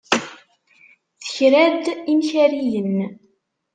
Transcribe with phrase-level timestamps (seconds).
[1.21, 2.95] Tekra-d imkariyen.